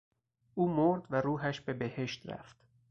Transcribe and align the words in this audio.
او 0.53 0.67
مرد 0.69 1.03
و 1.09 1.21
روحش 1.21 1.61
به 1.61 1.73
بهشت 1.73 2.29
رفت. 2.29 2.57